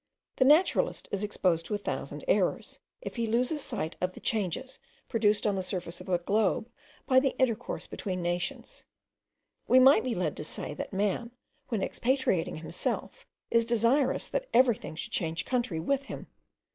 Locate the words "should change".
14.95-15.45